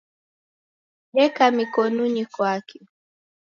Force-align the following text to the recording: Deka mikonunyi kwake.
Deka 1.13 1.45
mikonunyi 1.57 2.23
kwake. 2.33 2.79